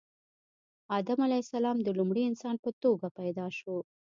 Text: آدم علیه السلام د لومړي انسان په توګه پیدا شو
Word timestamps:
آدم 0.97 1.19
علیه 1.27 1.43
السلام 1.45 1.77
د 1.81 1.87
لومړي 1.99 2.23
انسان 2.29 2.55
په 2.63 2.69
توګه 2.83 3.07
پیدا 3.19 3.45
شو 3.57 3.75